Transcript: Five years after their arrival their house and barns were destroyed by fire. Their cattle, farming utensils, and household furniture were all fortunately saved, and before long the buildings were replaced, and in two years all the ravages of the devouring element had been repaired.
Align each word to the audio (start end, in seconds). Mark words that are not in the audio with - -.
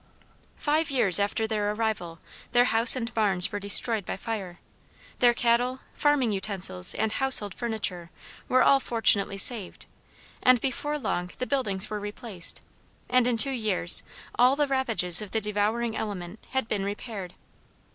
Five 0.57 0.89
years 0.89 1.19
after 1.19 1.45
their 1.45 1.71
arrival 1.73 2.17
their 2.53 2.63
house 2.65 2.95
and 2.95 3.13
barns 3.13 3.51
were 3.51 3.59
destroyed 3.59 4.03
by 4.03 4.17
fire. 4.17 4.57
Their 5.19 5.35
cattle, 5.35 5.81
farming 5.93 6.31
utensils, 6.31 6.95
and 6.95 7.11
household 7.11 7.53
furniture 7.53 8.09
were 8.49 8.63
all 8.63 8.79
fortunately 8.79 9.37
saved, 9.37 9.85
and 10.41 10.59
before 10.59 10.97
long 10.97 11.29
the 11.37 11.45
buildings 11.45 11.91
were 11.91 11.99
replaced, 11.99 12.63
and 13.09 13.27
in 13.27 13.37
two 13.37 13.51
years 13.51 14.01
all 14.33 14.55
the 14.55 14.65
ravages 14.67 15.21
of 15.21 15.29
the 15.29 15.39
devouring 15.39 15.95
element 15.95 16.47
had 16.49 16.67
been 16.67 16.83
repaired. 16.83 17.35